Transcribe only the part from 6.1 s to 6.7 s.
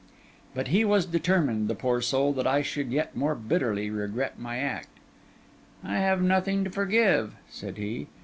nothing